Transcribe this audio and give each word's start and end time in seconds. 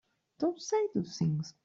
Don't 0.39 0.59
say 0.59 0.87
those 0.95 1.15
things! 1.19 1.53